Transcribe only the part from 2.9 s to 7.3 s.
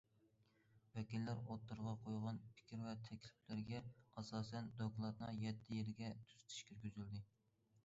تەكلىپلەرگە ئاساسەن، دوكلاتنىڭ يەتتە يېرىگە تۈزىتىش كىرگۈزۈلدى.